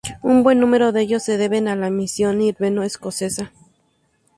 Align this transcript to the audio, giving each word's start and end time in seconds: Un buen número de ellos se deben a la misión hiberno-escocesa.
Un 0.23 0.41
buen 0.41 0.59
número 0.59 0.91
de 0.93 1.01
ellos 1.01 1.21
se 1.21 1.37
deben 1.37 1.67
a 1.67 1.75
la 1.75 1.91
misión 1.91 2.41
hiberno-escocesa. 2.41 3.51